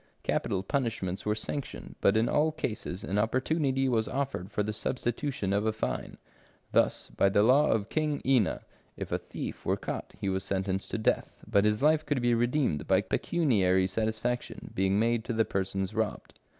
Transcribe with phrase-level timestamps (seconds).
[0.23, 5.53] Capital punishments were sanctioned, but in all cases an opportunity was offered for the substitution
[5.53, 6.17] of a fine.
[6.71, 8.61] Thus, by the law of King Ina,
[8.97, 12.33] if a thief were caught, he was sentenced to death, but his life could be
[12.33, 16.33] redeemed by pecuniary satisfaction being made to the persons robbed.